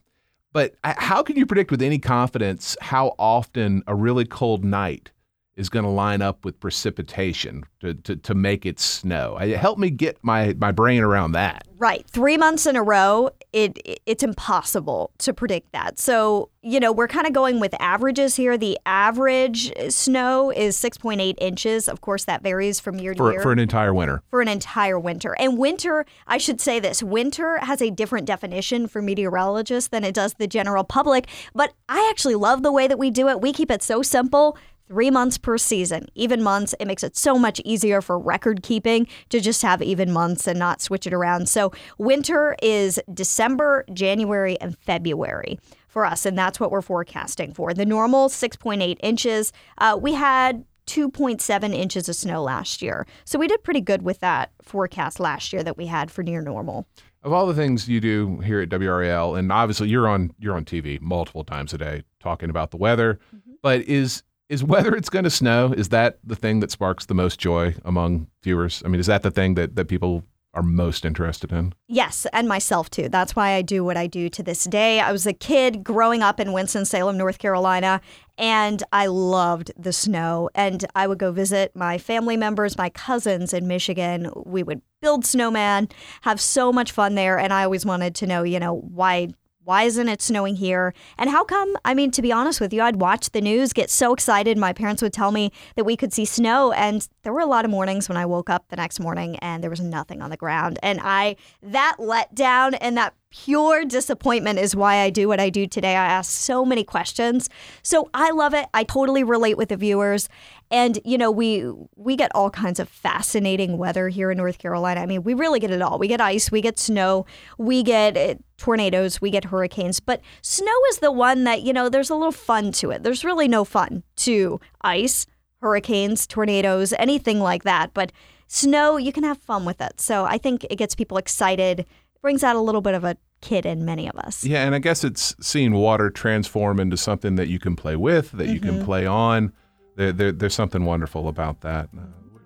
But 0.53 0.75
how 0.83 1.23
can 1.23 1.37
you 1.37 1.47
predict 1.47 1.71
with 1.71 1.83
any 1.83 1.99
confidence 1.99 2.77
how 2.81 3.15
often 3.19 3.83
a 3.87 3.95
really 3.95 4.25
cold 4.25 4.65
night 4.65 5.11
is 5.57 5.69
going 5.69 5.85
to 5.85 5.91
line 5.91 6.23
up 6.23 6.45
with 6.45 6.59
precipitation 6.59 7.65
to, 7.81 7.95
to, 7.95 8.17
to 8.17 8.35
make 8.35 8.67
it 8.67 8.81
snow? 8.81 9.37
Help 9.37 9.79
me 9.79 9.91
get 9.91 10.19
my, 10.23 10.55
my 10.59 10.73
brain 10.73 11.03
around 11.03 11.33
that. 11.33 11.69
Right. 11.79 12.09
Three 12.09 12.37
months 12.37 12.67
in 12.67 12.77
a 12.77 12.83
row, 12.83 13.31
it, 13.53 13.79
it- 13.85 14.01
it's 14.07 14.23
impossible 14.23 15.11
to 15.19 15.33
predict 15.33 15.73
that. 15.73 15.99
So, 15.99 16.51
you 16.63 16.81
know, 16.81 16.93
we're 16.93 17.09
kind 17.09 17.27
of 17.27 17.33
going 17.33 17.61
with 17.61 17.75
averages 17.81 18.37
here. 18.37 18.57
The 18.59 18.79
average 18.87 19.73
snow 19.93 20.51
is 20.51 20.77
6.8 20.77 21.35
inches. 21.39 21.89
Of 21.89 22.01
course, 22.01 22.25
that 22.27 22.43
varies 22.43 22.81
from 22.81 22.99
year 22.99 23.15
to 23.15 23.31
year. 23.31 23.41
for 23.43 23.53
an 23.53 23.59
entire 23.59 23.93
winter. 23.95 24.23
for 24.31 24.41
an 24.41 24.49
entire 24.49 24.99
winter. 24.99 25.37
And 25.39 25.59
winter, 25.59 26.05
I 26.27 26.39
should 26.39 26.61
say 26.61 26.81
this 26.81 27.03
winter 27.03 27.59
has 27.59 27.81
a 27.83 27.91
different 27.91 28.27
definition 28.27 28.87
for 28.89 29.01
meteorologists 29.03 29.89
than 29.89 30.05
it 30.05 30.15
does 30.15 30.35
the 30.35 30.47
general 30.47 30.85
public. 30.85 31.27
But 31.55 31.73
I 31.89 32.07
actually 32.11 32.35
love 32.37 32.63
the 32.63 32.73
way 32.73 32.87
that 32.89 32.99
we 32.99 33.11
do 33.11 33.29
it. 33.29 33.41
We 33.41 33.53
keep 33.53 33.71
it 33.71 33.83
so 33.83 34.03
simple. 34.03 34.57
Three 34.91 35.09
months 35.13 35.39
per 35.39 35.57
season, 35.57 36.09
even 36.17 36.43
months. 36.43 36.75
It 36.81 36.87
makes 36.87 37.05
it 37.05 37.17
so 37.17 37.39
much 37.39 37.61
easier 37.65 38.01
for 38.01 38.19
record 38.19 38.65
keeping 38.65 39.07
to 39.29 39.39
just 39.39 39.63
have 39.63 39.81
even 39.83 40.11
months 40.11 40.49
and 40.49 40.59
not 40.59 40.83
switch 40.83 41.07
it 41.07 41.13
around. 41.13 41.49
So, 41.49 41.71
winter 41.99 42.57
is 42.61 42.99
December, 43.15 43.85
January, 43.93 44.61
and 44.61 44.77
February 44.77 45.61
for 45.87 46.05
us, 46.05 46.27
and 46.27 46.37
that's 46.37 46.59
what 46.59 46.73
we're 46.73 46.83
forecasting 46.83 47.55
for. 47.55 47.73
The 47.73 47.87
normal 47.87 48.29
6.8 48.29 48.97
inches. 49.01 49.53
Uh, 49.79 49.97
we 50.03 50.15
had 50.15 50.65
2.7 50.89 51.73
inches 51.73 52.09
of 52.09 52.17
snow 52.17 52.43
last 52.43 52.83
year. 52.83 53.07
So 53.25 53.39
we 53.39 53.47
did 53.47 53.63
pretty 53.63 53.81
good 53.81 54.03
with 54.03 54.19
that 54.19 54.51
forecast 54.61 55.21
last 55.21 55.53
year 55.53 55.63
that 55.63 55.77
we 55.77 55.87
had 55.87 56.11
for 56.11 56.25
near 56.25 56.41
normal. 56.41 56.89
Of 57.23 57.33
all 57.33 57.47
the 57.47 57.55
things 57.55 57.89
you 57.89 58.01
do 58.01 58.39
here 58.41 58.61
at 58.61 58.71
WRAL, 58.71 59.39
and 59.39 59.53
obviously 59.53 59.89
you're 59.89 60.09
on 60.09 60.33
you're 60.41 60.57
on 60.57 60.65
TV 60.65 61.01
multiple 61.01 61.45
times 61.45 61.73
a 61.73 61.79
day 61.79 62.03
talking 62.19 62.51
about 62.51 62.73
the 62.73 62.77
weather, 62.77 63.21
but 63.63 63.83
is 63.83 64.25
is 64.51 64.63
whether 64.63 64.95
it's 64.95 65.09
going 65.09 65.25
to 65.25 65.31
snow 65.31 65.73
is 65.73 65.89
that 65.89 66.19
the 66.23 66.37
thing 66.37 66.61
that 66.61 66.71
sparks 66.71 67.07
the 67.07 67.15
most 67.15 67.39
joy 67.39 67.75
among 67.85 68.27
viewers? 68.43 68.83
I 68.85 68.89
mean, 68.89 69.01
is 69.01 69.07
that 69.07 69.23
the 69.23 69.31
thing 69.31 69.55
that 69.55 69.77
that 69.77 69.87
people 69.87 70.25
are 70.53 70.63
most 70.65 71.05
interested 71.05 71.53
in? 71.53 71.73
Yes, 71.87 72.27
and 72.33 72.49
myself 72.49 72.91
too. 72.91 73.09
That's 73.09 73.37
why 73.37 73.53
I 73.53 73.63
do 73.63 73.85
what 73.85 73.97
I 73.97 74.09
do 74.09 74.29
to 74.31 74.43
this 74.43 74.65
day. 74.65 74.99
I 74.99 75.13
was 75.13 75.25
a 75.25 75.33
kid 75.33 75.85
growing 75.85 76.23
up 76.23 76.41
in 76.41 76.53
Winston-Salem, 76.53 77.17
North 77.17 77.39
Carolina, 77.39 78.01
and 78.37 78.83
I 78.93 79.07
loved 79.07 79.71
the 79.79 79.93
snow. 79.93 80.51
And 80.53 80.85
I 80.97 81.07
would 81.07 81.19
go 81.19 81.31
visit 81.31 81.77
my 81.77 81.99
family 81.99 82.37
members, 82.37 82.77
my 82.77 82.91
cousins 82.91 83.55
in 83.55 83.69
Michigan. 83.69 84.29
We 84.45 84.65
would 84.65 84.83
build 85.01 85.25
snowman, 85.25 85.89
have 86.23 86.41
so 86.41 86.73
much 86.73 86.91
fun 86.91 87.15
there. 87.15 87.39
And 87.39 87.53
I 87.53 87.63
always 87.63 87.87
wanted 87.87 88.17
to 88.17 88.27
know, 88.27 88.43
you 88.43 88.59
know, 88.59 88.75
why 88.75 89.29
why 89.65 89.83
isn't 89.83 90.09
it 90.09 90.23
snowing 90.23 90.57
here? 90.57 90.95
And 91.19 91.29
how 91.29 91.45
come? 91.45 91.77
I 91.85 91.95
mean, 91.95 92.11
to 92.13 92.23
be 92.23 92.33
honest 92.33 92.61
with 92.61 92.73
you, 92.73 92.83
I'd 92.83 92.97
watch 92.97 93.31
the 93.31 93.41
news, 93.41 93.73
get 93.73 93.91
so 93.91 94.13
excited. 94.15 94.57
My 94.57 94.73
parents 94.73 95.03
would 95.03 95.13
tell 95.13 95.33
me 95.33 95.53
that 95.77 95.85
we 95.85 95.97
could 95.97 96.13
see 96.13 96.25
snow. 96.25 96.73
And 96.73 97.07
there 97.23 97.33
were 97.33 97.41
a 97.41 97.47
lot 97.47 97.65
of 97.65 97.71
mornings 97.71 98.09
when 98.09 98.17
I 98.17 98.27
woke 98.27 98.49
up 98.49 98.69
the 98.69 98.77
next 98.77 99.01
morning 99.01 99.37
and 99.37 99.63
there 99.63 99.71
was 99.71 99.81
nothing 99.81 100.23
on 100.23 100.31
the 100.31 100.37
ground. 100.37 100.79
And 100.83 100.99
I, 101.03 101.37
that 101.63 101.97
letdown 101.99 102.77
and 102.81 102.97
that 102.97 103.15
pure 103.31 103.85
disappointment 103.85 104.59
is 104.59 104.75
why 104.75 104.97
I 104.97 105.11
do 105.11 105.29
what 105.29 105.39
I 105.39 105.51
do 105.51 105.67
today. 105.67 105.93
I 105.93 106.07
ask 106.07 106.31
so 106.31 106.65
many 106.65 106.83
questions. 106.83 107.49
So 107.83 108.11
I 108.13 108.31
love 108.31 108.55
it. 108.55 108.67
I 108.75 108.83
totally 108.83 109.23
relate 109.23 109.57
with 109.57 109.69
the 109.69 109.77
viewers. 109.77 110.29
And 110.71 111.01
you 111.05 111.19
know, 111.19 111.31
we 111.31 111.65
we 111.97 112.15
get 112.17 112.31
all 112.35 112.51
kinds 112.51 112.79
of 112.79 112.89
fascinating 112.89 113.77
weather 113.77 114.09
here 114.09 114.31
in 114.31 114.39
North 114.39 114.59
Carolina. 114.59 115.01
I 115.01 115.07
mean, 115.07 115.25
we 115.25 115.35
really 115.35 115.59
get 115.59 115.71
it 115.71 115.83
all. 115.83 115.99
We 115.99 116.07
get 116.07 116.21
ice, 116.21 116.53
we 116.53 116.61
get 116.61 116.79
snow, 116.79 117.27
we 117.59 117.83
get 117.83 118.17
uh, 118.17 118.35
tornadoes, 118.57 119.21
we 119.21 119.31
get 119.31 119.47
hurricanes. 119.47 119.99
But 119.99 120.21
snow 120.43 120.77
is 120.91 120.99
the 120.99 121.11
one 121.11 121.45
that, 121.45 121.63
you 121.63 121.73
know, 121.73 121.89
there's 121.89 122.11
a 122.11 122.15
little 122.15 122.33
fun 122.33 122.71
to 122.73 122.91
it. 122.91 123.03
There's 123.03 123.25
really 123.25 123.49
no 123.49 123.65
fun 123.65 124.05
to 124.17 124.61
ice, 124.83 125.27
hurricanes, 125.61 126.27
tornadoes, 126.27 126.93
anything 126.99 127.41
like 127.41 127.65
that. 127.65 127.93
But 127.93 128.13
snow, 128.47 128.97
you 128.97 129.13
can 129.13 129.25
have 129.25 129.39
fun 129.39 129.65
with 129.65 129.81
it. 129.81 130.01
So 130.01 130.25
I 130.25 130.39
think 130.39 130.65
it 130.71 130.77
gets 130.77 130.95
people 130.95 131.17
excited, 131.17 131.87
brings 132.23 132.45
out 132.45 132.55
a 132.55 132.61
little 132.61 132.81
bit 132.81 132.95
of 132.95 133.03
a 133.03 133.17
kid 133.41 133.67
in 133.67 133.85
many 133.85 134.09
of 134.09 134.17
us. 134.17 134.45
Yeah, 134.45 134.65
and 134.67 134.75
I 134.75 134.79
guess 134.79 135.03
it's 135.03 135.35
seeing 135.41 135.73
water 135.73 136.11
transform 136.11 136.79
into 136.79 136.97
something 136.97 137.37
that 137.37 137.49
you 137.49 137.59
can 137.59 137.75
play 137.75 137.97
with, 137.97 138.31
that 138.33 138.49
you 138.49 138.61
can 138.61 138.85
play 138.85 139.07
on. 139.07 139.53
There, 140.01 140.13
there, 140.13 140.33
there's 140.33 140.55
something 140.55 140.87
wonderful 140.87 141.29
about 141.29 141.61
that. 141.61 141.91
Uh, 141.95 142.01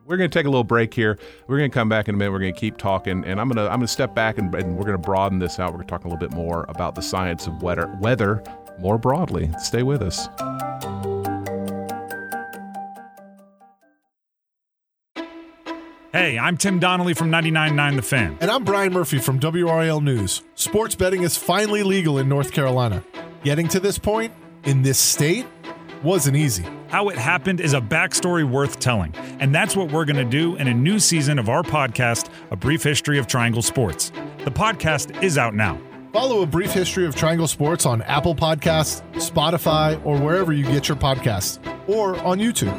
we're 0.06 0.17
going 0.17 0.29
to 0.29 0.37
take 0.37 0.45
a 0.45 0.49
little 0.49 0.65
break 0.65 0.93
here. 0.93 1.17
We're 1.47 1.56
going 1.56 1.71
to 1.71 1.73
come 1.75 1.89
back 1.89 2.09
in 2.09 2.17
a 2.17 2.19
minute. 2.19 2.33
We're 2.33 2.41
going 2.41 2.53
to 2.53 2.59
keep 2.59 2.79
talking, 2.79 3.25
and 3.25 3.41
I'm 3.41 3.49
going 3.49 3.65
to 3.65 3.73
I'm 3.73 3.79
going 3.79 3.87
to 3.87 3.93
step 3.93 4.12
back 4.12 4.39
and, 4.39 4.53
and 4.56 4.77
we're 4.77 4.83
going 4.83 4.97
to 4.97 4.99
broaden 4.99 5.39
this 5.39 5.61
out. 5.61 5.71
We're 5.71 5.77
going 5.77 5.87
to 5.87 5.91
talk 5.93 6.05
a 6.05 6.09
little 6.09 6.19
bit 6.19 6.33
more 6.33 6.67
about 6.69 6.97
the 6.97 7.01
science 7.01 7.47
of 7.47 7.62
weather, 7.62 7.97
weather 8.01 8.43
more 8.81 8.99
broadly. 8.99 9.53
Stay 9.61 9.85
with 9.85 10.03
us. 10.03 10.27
Hey, 16.11 16.37
I'm 16.37 16.56
Tim 16.56 16.81
Donnelly 16.81 17.15
from 17.15 17.31
99.9 17.31 17.95
The 17.95 18.03
Fan. 18.03 18.37
And 18.41 18.51
I'm 18.51 18.65
Brian 18.65 18.93
Murphy 18.93 19.21
from 19.21 19.39
WRAL 19.39 20.03
News. 20.03 20.43
Sports 20.56 20.97
betting 20.97 21.23
is 21.23 21.37
finally 21.37 21.85
legal 21.85 22.19
in 22.19 22.29
North 22.29 22.51
Carolina. 22.51 23.05
Getting 23.45 23.69
to 23.69 23.79
this 23.79 23.97
point 23.97 24.33
in 24.65 24.83
this 24.83 24.99
state 24.99 25.47
wasn't 26.03 26.37
easy. 26.37 26.67
How 26.94 27.08
it 27.08 27.19
happened 27.19 27.61
is 27.61 27.75
a 27.75 27.81
backstory 27.81 28.49
worth 28.49 28.79
telling, 28.79 29.12
and 29.41 29.52
that's 29.52 29.75
what 29.75 29.91
we're 29.91 30.05
going 30.05 30.14
to 30.14 30.25
do 30.25 30.55
in 30.55 30.69
a 30.69 30.73
new 30.73 31.00
season 31.00 31.41
of 31.41 31.49
our 31.49 31.64
podcast, 31.64 32.31
A 32.52 32.56
Brief 32.56 32.85
History 32.85 33.19
of 33.19 33.26
Triangle 33.26 33.62
Sports. 33.62 34.12
The 34.44 34.52
podcast 34.52 35.20
is 35.20 35.37
out 35.37 35.56
now. 35.56 35.76
Follow 36.12 36.43
a 36.43 36.46
brief 36.46 36.70
history 36.70 37.05
of 37.05 37.17
Triangle 37.17 37.49
Sports 37.49 37.85
on 37.85 38.00
Apple 38.02 38.32
Podcasts, 38.32 39.02
Spotify, 39.14 40.00
or 40.06 40.20
wherever 40.20 40.52
you 40.52 40.62
get 40.67 40.87
your 40.87 40.96
podcasts, 40.96 41.58
or 41.88 42.17
on 42.20 42.38
YouTube. 42.38 42.73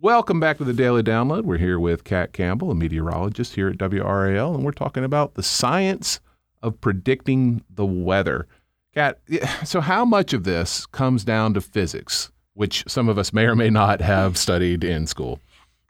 Welcome 0.00 0.40
back 0.40 0.56
to 0.56 0.64
the 0.64 0.72
Daily 0.72 1.02
Download. 1.02 1.44
We're 1.44 1.58
here 1.58 1.78
with 1.78 2.04
Kat 2.04 2.32
Campbell, 2.32 2.70
a 2.70 2.74
meteorologist 2.74 3.54
here 3.54 3.68
at 3.68 3.76
WRAL, 3.76 4.54
and 4.54 4.64
we're 4.64 4.72
talking 4.72 5.04
about 5.04 5.34
the 5.34 5.42
science 5.42 6.20
of 6.62 6.80
predicting 6.80 7.62
the 7.68 7.84
weather. 7.84 8.48
Kat, 8.94 9.20
so 9.64 9.80
how 9.80 10.04
much 10.04 10.32
of 10.32 10.44
this 10.44 10.84
comes 10.86 11.24
down 11.24 11.54
to 11.54 11.60
physics, 11.60 12.30
which 12.54 12.84
some 12.88 13.08
of 13.08 13.18
us 13.18 13.32
may 13.32 13.44
or 13.44 13.54
may 13.54 13.70
not 13.70 14.00
have 14.00 14.36
studied 14.36 14.82
in 14.82 15.06
school? 15.06 15.40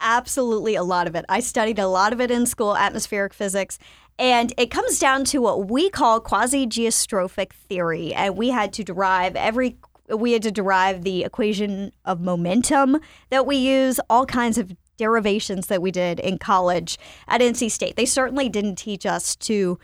Absolutely, 0.01 0.75
a 0.75 0.83
lot 0.83 1.07
of 1.07 1.15
it. 1.15 1.25
I 1.29 1.41
studied 1.41 1.79
a 1.79 1.87
lot 1.87 2.13
of 2.13 2.21
it 2.21 2.31
in 2.31 2.47
school, 2.47 2.77
atmospheric 2.77 3.33
physics. 3.33 3.79
And 4.19 4.53
it 4.59 4.71
comes 4.71 4.99
down 4.99 5.25
to 5.27 5.41
what 5.41 5.71
we 5.71 5.89
call 5.89 6.21
quasi 6.21 6.67
geostrophic 6.67 7.53
theory. 7.53 8.13
And 8.13 8.37
we 8.37 8.51
had 8.51 8.73
to 8.75 8.85
derive 8.85 9.35
every 9.35 9.79
we 10.15 10.33
had 10.33 10.43
to 10.43 10.51
derive 10.51 11.03
the 11.03 11.23
equation 11.23 11.93
of 12.05 12.21
momentum 12.21 12.99
that 13.31 13.47
we 13.47 13.57
use, 13.57 14.01
all 14.11 14.27
kinds 14.27 14.59
of 14.59 14.73
derivations 14.97 15.69
that 15.69 15.81
we 15.81 15.91
did 15.91 16.19
in 16.19 16.37
college 16.37 16.99
at 17.29 17.41
NC 17.41 17.71
State. 17.71 17.95
They 17.95 18.05
certainly 18.05 18.49
didn't 18.49 18.75
teach 18.75 19.07
us 19.07 19.37
to 19.37 19.79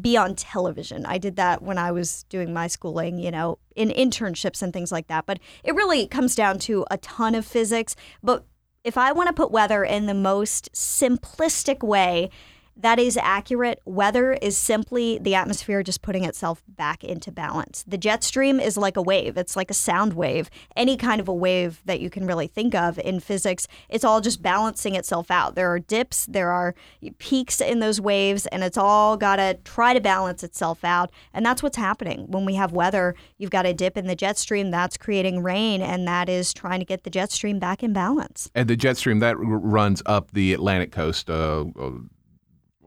be 0.00 0.16
on 0.16 0.34
television. 0.34 1.06
I 1.06 1.18
did 1.18 1.36
that 1.36 1.62
when 1.62 1.78
I 1.78 1.92
was 1.92 2.24
doing 2.24 2.52
my 2.52 2.66
schooling, 2.66 3.18
you 3.18 3.30
know, 3.30 3.58
in 3.74 3.90
internships 3.90 4.62
and 4.62 4.72
things 4.72 4.92
like 4.92 5.08
that. 5.08 5.26
But 5.26 5.38
it 5.64 5.74
really 5.74 6.06
comes 6.06 6.34
down 6.34 6.58
to 6.60 6.84
a 6.90 6.98
ton 6.98 7.34
of 7.34 7.44
physics. 7.46 7.96
But 8.22 8.44
if 8.84 8.96
I 8.96 9.12
want 9.12 9.28
to 9.28 9.32
put 9.32 9.50
weather 9.50 9.82
in 9.84 10.06
the 10.06 10.14
most 10.14 10.72
simplistic 10.72 11.86
way, 11.86 12.30
that 12.76 12.98
is 12.98 13.16
accurate. 13.16 13.80
Weather 13.84 14.34
is 14.34 14.56
simply 14.56 15.18
the 15.18 15.34
atmosphere 15.34 15.82
just 15.82 16.02
putting 16.02 16.24
itself 16.24 16.62
back 16.68 17.02
into 17.02 17.32
balance. 17.32 17.84
The 17.86 17.98
jet 17.98 18.22
stream 18.22 18.60
is 18.60 18.76
like 18.76 18.96
a 18.96 19.02
wave, 19.02 19.36
it's 19.36 19.56
like 19.56 19.70
a 19.70 19.74
sound 19.74 20.12
wave. 20.12 20.50
Any 20.76 20.96
kind 20.96 21.20
of 21.20 21.28
a 21.28 21.34
wave 21.34 21.80
that 21.86 22.00
you 22.00 22.10
can 22.10 22.26
really 22.26 22.46
think 22.46 22.74
of 22.74 22.98
in 22.98 23.20
physics, 23.20 23.66
it's 23.88 24.04
all 24.04 24.20
just 24.20 24.42
balancing 24.42 24.94
itself 24.94 25.30
out. 25.30 25.54
There 25.54 25.70
are 25.72 25.78
dips, 25.78 26.26
there 26.26 26.50
are 26.50 26.74
peaks 27.18 27.60
in 27.60 27.80
those 27.80 28.00
waves, 28.00 28.46
and 28.48 28.62
it's 28.62 28.76
all 28.76 29.16
got 29.16 29.36
to 29.36 29.54
try 29.64 29.94
to 29.94 30.00
balance 30.00 30.44
itself 30.44 30.84
out. 30.84 31.10
And 31.32 31.44
that's 31.44 31.62
what's 31.62 31.76
happening. 31.76 32.26
When 32.28 32.44
we 32.44 32.54
have 32.54 32.72
weather, 32.72 33.14
you've 33.38 33.50
got 33.50 33.66
a 33.66 33.72
dip 33.72 33.96
in 33.96 34.06
the 34.06 34.16
jet 34.16 34.38
stream, 34.38 34.70
that's 34.70 34.96
creating 34.96 35.42
rain, 35.42 35.80
and 35.80 36.06
that 36.06 36.28
is 36.28 36.52
trying 36.52 36.80
to 36.80 36.86
get 36.86 37.04
the 37.04 37.10
jet 37.10 37.32
stream 37.32 37.58
back 37.58 37.82
in 37.82 37.92
balance. 37.92 38.50
And 38.54 38.68
the 38.68 38.76
jet 38.76 38.96
stream 38.96 39.20
that 39.20 39.36
r- 39.36 39.42
runs 39.42 40.02
up 40.06 40.32
the 40.32 40.52
Atlantic 40.52 40.92
coast, 40.92 41.30
uh, 41.30 41.64
uh, 41.78 41.90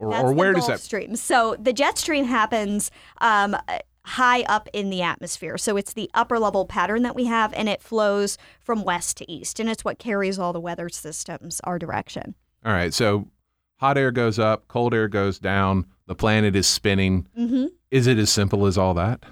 or, 0.00 0.14
or 0.14 0.32
where 0.32 0.52
does 0.52 0.66
that? 0.66 0.80
stream? 0.80 1.14
So 1.16 1.56
the 1.58 1.72
jet 1.72 1.98
stream 1.98 2.24
happens 2.24 2.90
um, 3.20 3.56
high 4.04 4.42
up 4.42 4.68
in 4.72 4.90
the 4.90 5.02
atmosphere. 5.02 5.56
So 5.58 5.76
it's 5.76 5.92
the 5.92 6.10
upper 6.14 6.38
level 6.38 6.64
pattern 6.66 7.02
that 7.02 7.14
we 7.14 7.26
have, 7.26 7.52
and 7.54 7.68
it 7.68 7.82
flows 7.82 8.38
from 8.60 8.82
west 8.82 9.16
to 9.18 9.30
east, 9.30 9.60
and 9.60 9.68
it's 9.68 9.84
what 9.84 9.98
carries 9.98 10.38
all 10.38 10.52
the 10.52 10.60
weather 10.60 10.88
systems 10.88 11.60
our 11.64 11.78
direction. 11.78 12.34
All 12.64 12.72
right, 12.72 12.92
so 12.92 13.28
hot 13.76 13.96
air 13.98 14.10
goes 14.10 14.38
up, 14.38 14.66
cold 14.68 14.92
air 14.94 15.06
goes 15.08 15.38
down. 15.38 15.86
The 16.06 16.14
planet 16.14 16.56
is 16.56 16.66
spinning. 16.66 17.26
hmm 17.36 17.66
Is 17.90 18.06
it 18.06 18.18
as 18.18 18.30
simple 18.30 18.66
as 18.66 18.76
all 18.76 18.94
that? 18.94 19.22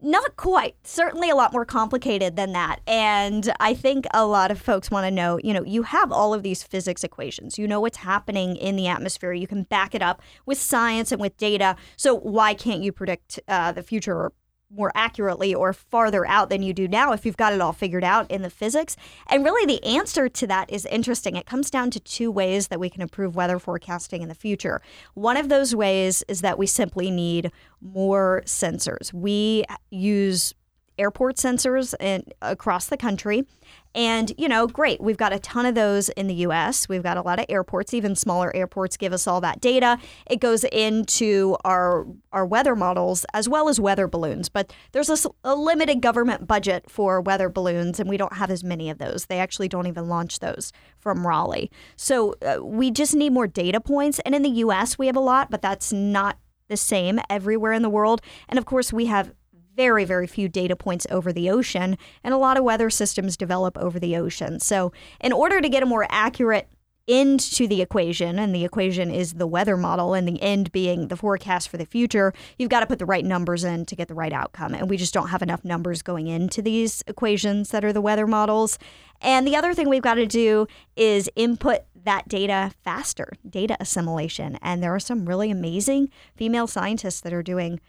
Not 0.00 0.36
quite. 0.36 0.76
Certainly 0.86 1.30
a 1.30 1.34
lot 1.34 1.52
more 1.52 1.64
complicated 1.64 2.36
than 2.36 2.52
that. 2.52 2.80
And 2.86 3.52
I 3.60 3.72
think 3.72 4.06
a 4.12 4.26
lot 4.26 4.50
of 4.50 4.60
folks 4.60 4.90
want 4.90 5.06
to 5.06 5.10
know 5.10 5.38
you 5.42 5.54
know, 5.54 5.64
you 5.64 5.84
have 5.84 6.12
all 6.12 6.34
of 6.34 6.42
these 6.42 6.62
physics 6.62 7.02
equations. 7.02 7.58
You 7.58 7.66
know 7.66 7.80
what's 7.80 7.98
happening 7.98 8.56
in 8.56 8.76
the 8.76 8.88
atmosphere. 8.88 9.32
You 9.32 9.46
can 9.46 9.62
back 9.62 9.94
it 9.94 10.02
up 10.02 10.20
with 10.44 10.58
science 10.58 11.12
and 11.12 11.20
with 11.20 11.36
data. 11.38 11.76
So 11.96 12.14
why 12.14 12.54
can't 12.54 12.82
you 12.82 12.92
predict 12.92 13.40
uh, 13.48 13.72
the 13.72 13.82
future 13.82 14.32
more 14.70 14.90
accurately 14.94 15.54
or 15.54 15.72
farther 15.72 16.26
out 16.26 16.50
than 16.50 16.62
you 16.62 16.72
do 16.72 16.88
now 16.88 17.12
if 17.12 17.24
you've 17.24 17.36
got 17.36 17.52
it 17.52 17.60
all 17.60 17.72
figured 17.72 18.04
out 18.04 18.30
in 18.30 18.42
the 18.42 18.50
physics. 18.50 18.96
And 19.28 19.44
really, 19.44 19.64
the 19.66 19.82
answer 19.84 20.28
to 20.28 20.46
that 20.48 20.70
is 20.70 20.84
interesting. 20.86 21.36
It 21.36 21.46
comes 21.46 21.70
down 21.70 21.90
to 21.92 22.00
two 22.00 22.30
ways 22.30 22.68
that 22.68 22.80
we 22.80 22.90
can 22.90 23.02
improve 23.02 23.36
weather 23.36 23.58
forecasting 23.58 24.22
in 24.22 24.28
the 24.28 24.34
future. 24.34 24.82
One 25.14 25.36
of 25.36 25.48
those 25.48 25.74
ways 25.74 26.24
is 26.28 26.40
that 26.40 26.58
we 26.58 26.66
simply 26.66 27.10
need 27.10 27.52
more 27.80 28.42
sensors. 28.44 29.12
We 29.12 29.64
use 29.90 30.54
airport 30.98 31.36
sensors 31.36 31.94
in, 32.00 32.24
across 32.42 32.86
the 32.86 32.96
country. 32.96 33.46
And, 33.94 34.32
you 34.36 34.46
know, 34.46 34.66
great. 34.66 35.00
We've 35.00 35.16
got 35.16 35.32
a 35.32 35.38
ton 35.38 35.64
of 35.64 35.74
those 35.74 36.10
in 36.10 36.26
the 36.26 36.34
US. 36.34 36.86
We've 36.86 37.02
got 37.02 37.16
a 37.16 37.22
lot 37.22 37.38
of 37.38 37.46
airports, 37.48 37.94
even 37.94 38.14
smaller 38.14 38.54
airports 38.54 38.96
give 38.98 39.14
us 39.14 39.26
all 39.26 39.40
that 39.40 39.60
data. 39.60 39.98
It 40.30 40.40
goes 40.40 40.64
into 40.64 41.56
our 41.64 42.06
our 42.30 42.44
weather 42.44 42.76
models 42.76 43.24
as 43.32 43.48
well 43.48 43.70
as 43.70 43.80
weather 43.80 44.06
balloons. 44.06 44.50
But 44.50 44.72
there's 44.92 45.08
a, 45.08 45.30
a 45.44 45.54
limited 45.54 46.02
government 46.02 46.46
budget 46.46 46.90
for 46.90 47.22
weather 47.22 47.48
balloons, 47.48 47.98
and 47.98 48.08
we 48.08 48.18
don't 48.18 48.34
have 48.34 48.50
as 48.50 48.62
many 48.62 48.90
of 48.90 48.98
those. 48.98 49.26
They 49.26 49.38
actually 49.38 49.68
don't 49.68 49.86
even 49.86 50.08
launch 50.08 50.40
those 50.40 50.72
from 50.98 51.26
Raleigh. 51.26 51.70
So 51.96 52.34
uh, 52.42 52.62
we 52.62 52.90
just 52.90 53.14
need 53.14 53.32
more 53.32 53.46
data 53.46 53.80
points. 53.80 54.18
And 54.20 54.34
in 54.34 54.42
the 54.42 54.50
US, 54.50 54.98
we 54.98 55.06
have 55.06 55.16
a 55.16 55.20
lot, 55.20 55.50
but 55.50 55.62
that's 55.62 55.92
not 55.92 56.38
the 56.68 56.76
same 56.76 57.20
everywhere 57.30 57.72
in 57.72 57.82
the 57.82 57.88
world. 57.88 58.20
And 58.48 58.58
of 58.58 58.66
course, 58.66 58.92
we 58.92 59.06
have 59.06 59.32
very, 59.76 60.04
very 60.04 60.26
few 60.26 60.48
data 60.48 60.74
points 60.74 61.06
over 61.10 61.32
the 61.32 61.50
ocean, 61.50 61.98
and 62.24 62.34
a 62.34 62.38
lot 62.38 62.56
of 62.56 62.64
weather 62.64 62.90
systems 62.90 63.36
develop 63.36 63.76
over 63.78 64.00
the 64.00 64.16
ocean. 64.16 64.58
So, 64.58 64.92
in 65.20 65.32
order 65.32 65.60
to 65.60 65.68
get 65.68 65.82
a 65.82 65.86
more 65.86 66.06
accurate 66.08 66.68
end 67.08 67.38
to 67.38 67.68
the 67.68 67.82
equation, 67.82 68.38
and 68.38 68.54
the 68.54 68.64
equation 68.64 69.10
is 69.10 69.34
the 69.34 69.46
weather 69.46 69.76
model, 69.76 70.14
and 70.14 70.26
the 70.26 70.42
end 70.42 70.72
being 70.72 71.08
the 71.08 71.16
forecast 71.16 71.68
for 71.68 71.76
the 71.76 71.86
future, 71.86 72.32
you've 72.58 72.70
got 72.70 72.80
to 72.80 72.86
put 72.86 72.98
the 72.98 73.06
right 73.06 73.24
numbers 73.24 73.62
in 73.62 73.84
to 73.86 73.94
get 73.94 74.08
the 74.08 74.14
right 74.14 74.32
outcome. 74.32 74.74
And 74.74 74.90
we 74.90 74.96
just 74.96 75.14
don't 75.14 75.28
have 75.28 75.42
enough 75.42 75.64
numbers 75.64 76.02
going 76.02 76.26
into 76.26 76.62
these 76.62 77.04
equations 77.06 77.70
that 77.70 77.84
are 77.84 77.92
the 77.92 78.00
weather 78.00 78.26
models. 78.26 78.78
And 79.20 79.46
the 79.46 79.56
other 79.56 79.72
thing 79.72 79.88
we've 79.88 80.02
got 80.02 80.14
to 80.14 80.26
do 80.26 80.66
is 80.96 81.30
input 81.36 81.82
that 82.04 82.28
data 82.28 82.72
faster, 82.82 83.32
data 83.48 83.76
assimilation. 83.80 84.58
And 84.62 84.82
there 84.82 84.94
are 84.94 85.00
some 85.00 85.26
really 85.26 85.50
amazing 85.50 86.10
female 86.36 86.66
scientists 86.66 87.20
that 87.20 87.32
are 87.32 87.42
doing 87.42 87.80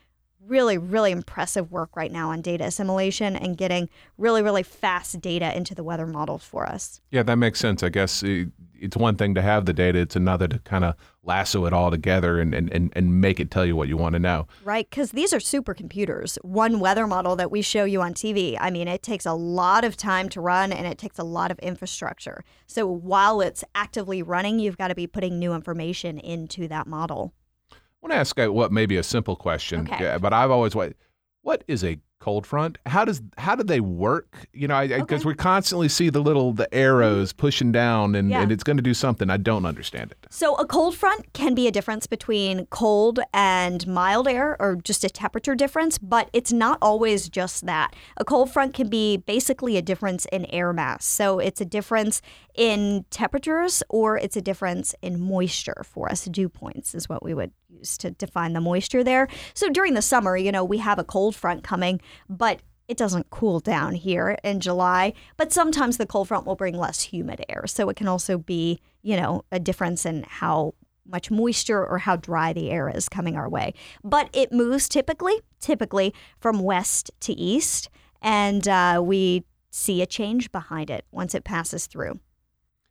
really, 0.48 0.78
really 0.78 1.12
impressive 1.12 1.72
work 1.72 1.96
right 1.96 2.12
now 2.12 2.32
on 2.32 2.42
data 2.42 2.66
assimilation 2.66 3.36
and 3.36 3.58
getting 3.58 3.90
really, 4.18 4.42
really 4.42 4.64
fast 4.64 5.20
data 5.22 5.56
into 5.56 5.76
the 5.76 5.84
weather 5.84 6.08
models 6.08 6.44
for 6.44 6.66
us. 6.66 7.02
Yeah, 7.12 7.24
that 7.24 7.38
makes 7.38 7.60
sense. 7.60 7.84
I 7.84 7.90
guess 7.90 8.24
it's 8.80 8.98
one 8.98 9.16
thing 9.16 9.36
to 9.36 9.42
have 9.42 9.66
the 9.66 9.74
data, 9.74 10.00
it's 10.00 10.16
another 10.16 10.48
to 10.48 10.60
kind 10.60 10.84
of 10.84 10.96
lasso 11.24 11.66
it 11.66 11.74
all 11.74 11.92
together 11.92 12.40
and, 12.40 12.54
and, 12.54 12.72
and, 12.72 12.92
and 12.96 13.20
make 13.20 13.40
it 13.40 13.52
tell 13.52 13.66
you 13.66 13.76
what 13.76 13.88
you 13.88 13.98
want 13.98 14.14
to 14.14 14.20
know. 14.20 14.48
Right, 14.64 14.90
because 14.90 15.12
these 15.12 15.34
are 15.34 15.40
supercomputers. 15.40 16.38
One 16.44 16.80
weather 16.80 17.06
model 17.06 17.36
that 17.36 17.52
we 17.52 17.62
show 17.62 17.84
you 17.84 18.02
on 18.02 18.14
TV, 18.14 18.58
I 18.60 18.70
mean, 18.70 18.88
it 18.88 19.04
takes 19.04 19.26
a 19.26 19.34
lot 19.34 19.84
of 19.84 19.98
time 19.98 20.30
to 20.30 20.42
run 20.42 20.72
and 20.72 20.88
it 20.88 20.98
takes 20.98 21.20
a 21.20 21.24
lot 21.24 21.52
of 21.52 21.60
infrastructure. 21.60 22.44
So 22.66 22.88
while 22.88 23.42
it's 23.42 23.64
actively 23.76 24.24
running, 24.24 24.60
you've 24.60 24.78
got 24.78 24.88
to 24.88 24.96
be 24.96 25.08
putting 25.08 25.38
new 25.38 25.54
information 25.54 26.18
into 26.18 26.68
that 26.70 26.88
model. 26.88 27.34
I 28.08 28.10
want 28.10 28.20
to 28.20 28.20
ask 28.22 28.40
uh, 28.40 28.54
what 28.54 28.72
may 28.72 28.86
be 28.86 28.96
a 28.96 29.04
simple 29.04 29.36
question, 29.36 29.90
okay. 29.92 30.18
but 30.22 30.32
I've 30.32 30.50
always 30.50 30.74
what 30.74 30.94
what 31.42 31.66
is 31.68 31.84
a 31.84 32.00
cold 32.20 32.48
front? 32.48 32.78
How 32.86 33.06
does 33.06 33.22
how 33.38 33.56
do 33.56 33.64
they 33.64 33.80
work? 33.80 34.48
You 34.54 34.68
know, 34.68 34.88
because 34.88 35.22
okay. 35.22 35.28
we 35.28 35.36
constantly 35.36 35.90
see 35.90 36.10
the 36.10 36.22
little 36.22 36.54
the 36.54 36.64
mm-hmm. 36.64 36.78
arrows 36.78 37.34
pushing 37.34 37.72
down, 37.72 38.16
and, 38.16 38.30
yeah. 38.30 38.42
and 38.42 38.52
it's 38.52 38.64
going 38.64 38.78
to 38.78 38.84
do 38.84 38.94
something. 38.94 39.30
I 39.30 39.38
don't 39.38 39.66
understand 39.66 40.12
it. 40.12 40.26
So 40.30 40.56
a 40.56 40.66
cold 40.66 40.96
front 40.96 41.34
can 41.34 41.54
be 41.54 41.68
a 41.68 41.72
difference 41.72 42.08
between 42.08 42.66
cold 42.68 43.20
and 43.34 43.86
mild 43.88 44.28
air, 44.28 44.56
or 44.60 44.78
just 44.78 45.04
a 45.04 45.10
temperature 45.10 45.56
difference, 45.56 45.98
but 45.98 46.30
it's 46.32 46.54
not 46.54 46.78
always 46.82 47.30
just 47.30 47.66
that. 47.66 47.94
A 48.18 48.24
cold 48.24 48.52
front 48.52 48.74
can 48.74 48.90
be 48.90 49.18
basically 49.18 49.78
a 49.78 49.82
difference 49.82 50.26
in 50.32 50.46
air 50.46 50.72
mass. 50.72 51.06
So 51.06 51.40
it's 51.40 51.60
a 51.60 51.66
difference 51.66 52.22
in 52.56 53.06
temperatures, 53.10 53.84
or 53.90 54.18
it's 54.18 54.38
a 54.38 54.42
difference 54.42 54.96
in 55.02 55.20
moisture. 55.20 55.84
For 55.86 56.10
us, 56.10 56.26
dew 56.26 56.50
points 56.50 56.96
is 56.96 57.08
what 57.08 57.22
we 57.22 57.34
would 57.34 57.52
use 57.70 57.98
to 57.98 58.12
define 58.12 58.54
the 58.54 58.62
moisture 58.62 59.04
there. 59.04 59.28
So 59.54 59.70
during 59.70 59.94
the 59.94 60.02
summer, 60.02 60.38
you 60.38 60.52
know, 60.52 60.64
we 60.64 60.78
have 60.78 61.00
a 61.00 61.04
cold 61.04 61.36
front 61.36 61.64
coming 61.64 62.02
but 62.30 62.62
it 62.88 62.98
doesn't 62.98 63.30
cool 63.30 63.60
down 63.60 63.96
here 63.96 64.38
in 64.44 64.62
July. 64.62 65.14
But 65.36 65.52
sometimes 65.52 65.98
the 65.98 66.06
cold 66.06 66.30
front 66.30 66.46
will 66.46 66.56
bring 66.56 66.78
less 66.78 67.02
humid 67.02 67.44
air. 67.50 67.66
So 67.68 67.90
it 67.90 67.98
can 67.98 68.08
also 68.08 68.38
be, 68.38 68.80
you 69.02 69.18
know, 69.18 69.44
a 69.52 69.60
difference 69.60 70.06
in 70.06 70.24
how 70.28 70.74
much 71.06 71.30
moisture 71.30 71.86
or 71.86 71.98
how 72.00 72.16
dry 72.16 72.54
the 72.54 72.70
air 72.70 72.90
is 72.90 73.10
coming 73.10 73.36
our 73.36 73.50
way. 73.50 73.74
But 74.04 74.30
it 74.32 74.54
moves 74.54 74.88
typically, 74.88 75.36
typically 75.60 76.14
from 76.40 76.60
west 76.60 77.12
to 77.22 77.34
east. 77.34 77.90
And 78.22 78.66
uh, 78.68 79.02
we 79.04 79.44
see 79.70 80.02
a 80.02 80.06
change 80.06 80.52
behind 80.54 80.90
it 80.90 81.06
once 81.12 81.36
it 81.36 81.44
passes 81.44 81.88
through. 81.88 82.20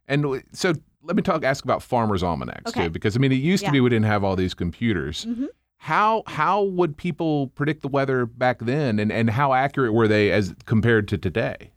And 0.09 0.43
so 0.53 0.75
let 1.07 1.17
me 1.17 1.23
talk, 1.23 1.45
ask 1.45 1.65
about 1.65 1.83
farmers' 1.83 2.23
almanacs 2.23 2.71
okay. 2.71 2.85
too, 2.85 2.91
because 2.91 3.17
I 3.17 3.19
mean, 3.19 3.33
it 3.33 3.37
used 3.37 3.63
yeah. 3.63 3.69
to 3.69 3.73
be 3.73 3.81
we 3.81 3.91
didn't 3.91 4.07
have 4.07 4.25
all 4.25 4.37
these 4.37 4.55
computers. 4.55 5.25
Mm-hmm 5.25 5.47
how 5.79 6.25
how 6.27 6.63
would 6.63 6.97
people 6.97 7.49
predict 7.49 7.83
the 7.83 7.89
weather 7.89 8.27
back 8.27 8.59
then 8.61 8.99
and, 8.99 9.13
and 9.13 9.31
how 9.31 9.53
accurate 9.53 9.93
were 9.93 10.09
they 10.09 10.33
as 10.33 10.53
compared 10.65 11.07
to 11.09 11.17
today? 11.17 11.71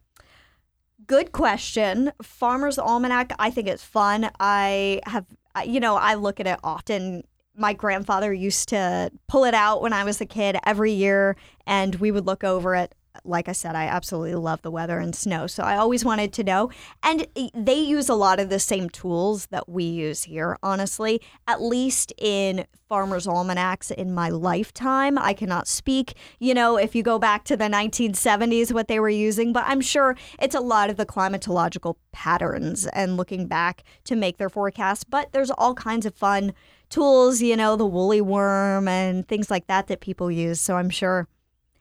Good 1.05 1.31
question. 1.31 2.12
Farmer's 2.21 2.79
Almanac, 2.79 3.33
I 3.39 3.51
think 3.51 3.67
it's 3.67 3.83
fun. 3.83 4.29
I 4.39 5.01
have 5.05 5.25
you 5.63 5.79
know, 5.79 5.95
I 5.95 6.15
look 6.15 6.39
at 6.39 6.48
it 6.48 6.59
often. 6.63 7.24
My 7.55 7.74
grandfather 7.74 8.33
used 8.33 8.69
to 8.69 9.12
pull 9.27 9.43
it 9.43 9.53
out 9.53 9.81
when 9.81 9.91
I 9.93 10.03
was 10.03 10.21
a 10.21 10.25
kid 10.25 10.57
every 10.65 10.93
year 10.93 11.36
and 11.67 11.93
we 11.95 12.12
would 12.12 12.25
look 12.25 12.43
over 12.43 12.74
it 12.75 12.95
like 13.23 13.49
I 13.49 13.53
said, 13.53 13.75
I 13.75 13.85
absolutely 13.85 14.35
love 14.35 14.61
the 14.61 14.71
weather 14.71 14.99
and 14.99 15.15
snow. 15.15 15.47
So 15.47 15.63
I 15.63 15.77
always 15.77 16.05
wanted 16.05 16.33
to 16.33 16.43
know. 16.43 16.69
And 17.03 17.27
they 17.53 17.79
use 17.79 18.09
a 18.09 18.15
lot 18.15 18.39
of 18.39 18.49
the 18.49 18.59
same 18.59 18.89
tools 18.89 19.47
that 19.47 19.67
we 19.67 19.83
use 19.83 20.23
here, 20.23 20.57
honestly, 20.63 21.21
at 21.47 21.61
least 21.61 22.13
in 22.17 22.65
Farmer's 22.87 23.27
Almanacs 23.27 23.91
in 23.91 24.13
my 24.13 24.29
lifetime. 24.29 25.17
I 25.17 25.33
cannot 25.33 25.67
speak, 25.67 26.15
you 26.39 26.53
know, 26.53 26.77
if 26.77 26.95
you 26.95 27.03
go 27.03 27.19
back 27.19 27.43
to 27.45 27.57
the 27.57 27.65
1970s, 27.65 28.71
what 28.71 28.87
they 28.87 28.99
were 28.99 29.09
using, 29.09 29.53
but 29.53 29.63
I'm 29.67 29.81
sure 29.81 30.15
it's 30.41 30.55
a 30.55 30.59
lot 30.59 30.89
of 30.89 30.97
the 30.97 31.05
climatological 31.05 31.95
patterns 32.11 32.87
and 32.87 33.17
looking 33.17 33.47
back 33.47 33.83
to 34.05 34.15
make 34.15 34.37
their 34.37 34.49
forecasts. 34.49 35.03
But 35.03 35.31
there's 35.31 35.51
all 35.51 35.75
kinds 35.75 36.05
of 36.05 36.15
fun 36.15 36.53
tools, 36.89 37.41
you 37.41 37.55
know, 37.55 37.75
the 37.75 37.85
woolly 37.85 38.21
worm 38.21 38.87
and 38.87 39.27
things 39.27 39.51
like 39.51 39.67
that 39.67 39.87
that 39.87 39.99
people 39.99 40.31
use. 40.31 40.59
So 40.59 40.75
I'm 40.75 40.89
sure 40.89 41.27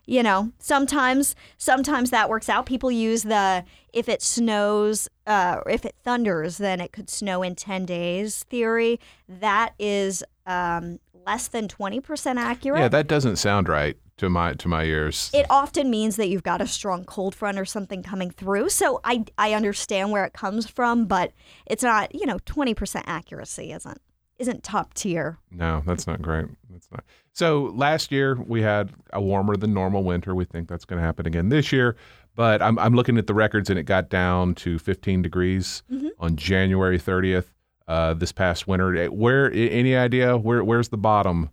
you 0.08 0.22
know 0.22 0.50
sometimes 0.58 1.36
sometimes 1.58 2.10
that 2.10 2.28
works 2.28 2.48
out. 2.48 2.66
People 2.66 2.90
use 2.90 3.22
the 3.22 3.64
if 3.92 4.08
it 4.08 4.22
snows 4.22 5.08
uh, 5.26 5.60
if 5.66 5.84
it 5.84 5.94
thunders 6.02 6.56
then 6.58 6.80
it 6.80 6.92
could 6.92 7.10
snow 7.10 7.42
in 7.42 7.54
10 7.54 7.84
days 7.84 8.42
theory. 8.44 8.98
That 9.28 9.74
is 9.78 10.24
um, 10.46 10.98
less 11.26 11.48
than 11.48 11.68
20% 11.68 12.36
accurate. 12.36 12.80
Yeah 12.80 12.88
that 12.88 13.06
doesn't 13.06 13.36
sound 13.36 13.68
right 13.68 13.96
to 14.16 14.30
my 14.30 14.54
to 14.54 14.66
my 14.66 14.84
ears. 14.84 15.30
It 15.34 15.46
often 15.50 15.90
means 15.90 16.16
that 16.16 16.28
you've 16.28 16.42
got 16.42 16.62
a 16.62 16.66
strong 16.66 17.04
cold 17.04 17.34
front 17.34 17.58
or 17.58 17.66
something 17.66 18.02
coming 18.02 18.30
through. 18.30 18.70
So 18.70 19.00
i 19.04 19.24
i 19.36 19.52
understand 19.52 20.10
where 20.10 20.24
it 20.24 20.32
comes 20.32 20.66
from 20.66 21.04
but 21.04 21.32
it's 21.66 21.82
not 21.82 22.14
you 22.14 22.24
know 22.24 22.38
20% 22.38 23.02
accuracy 23.06 23.72
isn't 23.72 24.00
isn't 24.38 24.62
top 24.62 24.94
tier. 24.94 25.38
No, 25.50 25.82
that's 25.84 26.06
not 26.06 26.22
great. 26.22 26.46
That's 26.78 26.90
not. 26.92 27.04
So 27.32 27.72
last 27.74 28.12
year 28.12 28.36
we 28.46 28.62
had 28.62 28.92
a 29.12 29.20
warmer 29.20 29.56
than 29.56 29.74
normal 29.74 30.04
winter. 30.04 30.34
We 30.34 30.44
think 30.44 30.68
that's 30.68 30.84
going 30.84 31.00
to 31.00 31.04
happen 31.04 31.26
again 31.26 31.48
this 31.48 31.72
year. 31.72 31.96
But 32.36 32.62
I'm, 32.62 32.78
I'm 32.78 32.94
looking 32.94 33.18
at 33.18 33.26
the 33.26 33.34
records 33.34 33.68
and 33.68 33.78
it 33.78 33.82
got 33.82 34.10
down 34.10 34.54
to 34.56 34.78
15 34.78 35.22
degrees 35.22 35.82
mm-hmm. 35.90 36.08
on 36.20 36.36
January 36.36 36.98
30th 36.98 37.46
uh, 37.88 38.14
this 38.14 38.30
past 38.30 38.68
winter. 38.68 39.06
Where 39.06 39.50
any 39.52 39.96
idea 39.96 40.36
where 40.36 40.62
where's 40.62 40.90
the 40.90 40.96
bottom 40.96 41.50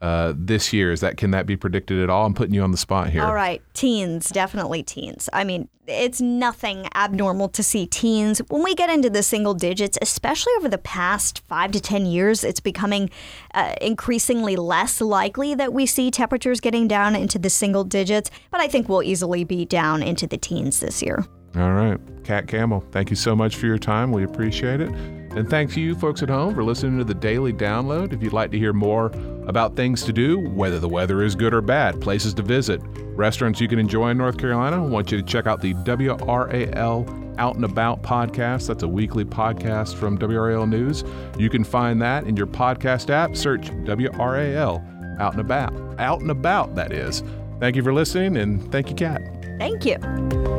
uh, 0.00 0.32
this 0.36 0.72
year. 0.72 0.92
Is 0.92 1.00
that 1.00 1.16
can 1.16 1.30
that 1.32 1.46
be 1.46 1.56
predicted 1.56 2.00
at 2.00 2.10
all? 2.10 2.26
I'm 2.26 2.34
putting 2.34 2.54
you 2.54 2.62
on 2.62 2.70
the 2.70 2.76
spot 2.76 3.10
here. 3.10 3.22
All 3.22 3.34
right, 3.34 3.62
teens, 3.74 4.28
definitely 4.30 4.82
teens. 4.82 5.28
I 5.32 5.44
mean, 5.44 5.68
it's 5.86 6.20
nothing 6.20 6.86
abnormal 6.94 7.48
to 7.50 7.62
see 7.62 7.86
teens 7.86 8.40
when 8.48 8.62
we 8.62 8.74
get 8.74 8.90
into 8.90 9.10
the 9.10 9.22
single 9.22 9.54
digits, 9.54 9.98
especially 10.02 10.52
over 10.58 10.68
the 10.68 10.78
past 10.78 11.42
five 11.48 11.72
to 11.72 11.80
ten 11.80 12.06
years. 12.06 12.44
It's 12.44 12.60
becoming 12.60 13.10
uh, 13.54 13.74
increasingly 13.80 14.56
less 14.56 15.00
likely 15.00 15.54
that 15.54 15.72
we 15.72 15.86
see 15.86 16.10
temperatures 16.10 16.60
getting 16.60 16.88
down 16.88 17.16
into 17.16 17.38
the 17.38 17.50
single 17.50 17.84
digits, 17.84 18.30
but 18.50 18.60
I 18.60 18.68
think 18.68 18.88
we'll 18.88 19.02
easily 19.02 19.44
be 19.44 19.64
down 19.64 20.02
into 20.02 20.26
the 20.26 20.36
teens 20.36 20.80
this 20.80 21.02
year. 21.02 21.24
All 21.56 21.72
right, 21.72 21.98
Kat 22.24 22.46
Campbell, 22.46 22.84
thank 22.92 23.10
you 23.10 23.16
so 23.16 23.34
much 23.34 23.56
for 23.56 23.66
your 23.66 23.78
time. 23.78 24.12
We 24.12 24.24
appreciate 24.24 24.80
it. 24.80 25.17
And 25.30 25.48
thanks 25.48 25.74
to 25.74 25.80
you 25.80 25.94
folks 25.94 26.22
at 26.22 26.28
home 26.28 26.54
for 26.54 26.64
listening 26.64 26.98
to 26.98 27.04
the 27.04 27.14
daily 27.14 27.52
download. 27.52 28.12
If 28.12 28.22
you'd 28.22 28.32
like 28.32 28.50
to 28.52 28.58
hear 28.58 28.72
more 28.72 29.06
about 29.46 29.76
things 29.76 30.02
to 30.04 30.12
do, 30.12 30.38
whether 30.38 30.78
the 30.78 30.88
weather 30.88 31.22
is 31.22 31.34
good 31.34 31.54
or 31.54 31.60
bad, 31.60 32.00
places 32.00 32.34
to 32.34 32.42
visit, 32.42 32.80
restaurants 33.14 33.60
you 33.60 33.68
can 33.68 33.78
enjoy 33.78 34.10
in 34.10 34.18
North 34.18 34.38
Carolina, 34.38 34.84
I 34.84 34.86
want 34.86 35.12
you 35.12 35.18
to 35.18 35.24
check 35.24 35.46
out 35.46 35.60
the 35.60 35.74
WRAL 35.74 37.38
Out 37.38 37.54
and 37.56 37.64
About 37.64 38.02
podcast. 38.02 38.66
That's 38.66 38.82
a 38.82 38.88
weekly 38.88 39.24
podcast 39.24 39.94
from 39.94 40.18
WRAL 40.18 40.68
News. 40.68 41.04
You 41.38 41.50
can 41.50 41.62
find 41.62 42.00
that 42.02 42.26
in 42.26 42.36
your 42.36 42.46
podcast 42.46 43.10
app. 43.10 43.36
Search 43.36 43.70
WRAL 43.70 45.20
Out 45.20 45.32
and 45.32 45.40
About. 45.40 45.72
Out 46.00 46.20
and 46.20 46.30
About, 46.30 46.74
that 46.74 46.92
is. 46.92 47.22
Thank 47.60 47.76
you 47.76 47.82
for 47.82 47.92
listening, 47.92 48.36
and 48.36 48.70
thank 48.70 48.88
you, 48.88 48.94
Kat. 48.94 49.20
Thank 49.58 49.84
you. 49.84 50.57